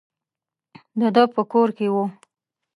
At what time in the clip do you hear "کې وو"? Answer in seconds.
1.77-2.03